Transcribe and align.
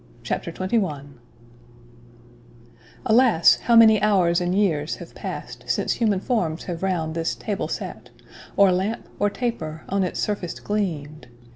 CHAPTER 0.23 0.51
XXI 0.51 1.09
Alas, 3.05 3.57
how 3.59 3.75
many 3.75 4.01
hours 4.01 4.41
and 4.41 4.55
years 4.55 4.95
have 4.95 5.13
past, 5.13 5.65
Since 5.67 5.91
human 5.93 6.19
forms 6.19 6.63
have 6.63 6.81
round 6.81 7.13
this 7.13 7.35
table 7.35 7.67
sate, 7.67 8.09
Or 8.57 8.71
lamp, 8.71 9.07
or 9.19 9.29
taper, 9.29 9.83
on 9.89 10.03
its 10.03 10.19
surface 10.19 10.59
gleam'd! 10.59 11.27